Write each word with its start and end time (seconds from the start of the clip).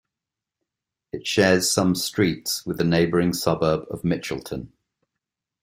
It 1.13 1.27
shares 1.27 1.69
some 1.69 1.93
streets 1.93 2.65
with 2.65 2.79
the 2.79 2.83
neighbouring 2.83 3.33
suburb 3.33 3.85
of 3.91 4.01
Mitchelton. 4.01 4.69